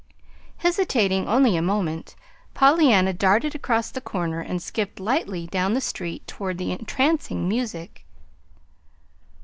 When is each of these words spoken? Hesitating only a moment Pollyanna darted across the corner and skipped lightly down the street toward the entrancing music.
Hesitating 0.57 1.27
only 1.27 1.55
a 1.55 1.61
moment 1.61 2.15
Pollyanna 2.55 3.13
darted 3.13 3.53
across 3.53 3.91
the 3.91 4.01
corner 4.01 4.39
and 4.39 4.59
skipped 4.59 4.99
lightly 4.99 5.45
down 5.45 5.75
the 5.75 5.79
street 5.79 6.25
toward 6.25 6.57
the 6.57 6.71
entrancing 6.71 7.47
music. 7.47 8.03